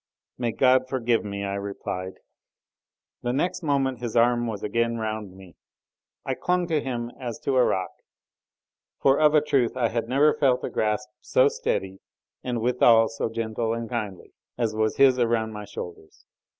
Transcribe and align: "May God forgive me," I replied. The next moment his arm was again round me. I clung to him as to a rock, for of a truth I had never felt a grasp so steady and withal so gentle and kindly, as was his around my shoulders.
"May 0.39 0.51
God 0.51 0.89
forgive 0.89 1.23
me," 1.23 1.43
I 1.43 1.53
replied. 1.53 2.13
The 3.21 3.31
next 3.33 3.61
moment 3.61 3.99
his 3.99 4.15
arm 4.15 4.47
was 4.47 4.63
again 4.63 4.97
round 4.97 5.35
me. 5.35 5.55
I 6.25 6.33
clung 6.33 6.65
to 6.69 6.81
him 6.81 7.11
as 7.19 7.37
to 7.41 7.55
a 7.55 7.63
rock, 7.63 7.91
for 8.99 9.19
of 9.19 9.35
a 9.35 9.41
truth 9.41 9.77
I 9.77 9.89
had 9.89 10.09
never 10.09 10.33
felt 10.33 10.63
a 10.63 10.71
grasp 10.71 11.09
so 11.19 11.47
steady 11.49 11.99
and 12.43 12.61
withal 12.63 13.09
so 13.09 13.29
gentle 13.29 13.75
and 13.75 13.87
kindly, 13.87 14.33
as 14.57 14.73
was 14.73 14.97
his 14.97 15.19
around 15.19 15.53
my 15.53 15.65
shoulders. 15.65 16.25